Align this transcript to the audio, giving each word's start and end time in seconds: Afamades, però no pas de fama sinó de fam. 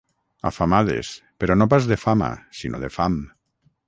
Afamades, 0.49 1.11
però 1.43 1.57
no 1.61 1.67
pas 1.73 1.89
de 1.91 1.97
fama 2.05 2.31
sinó 2.61 2.81
de 2.85 2.91
fam. 2.97 3.21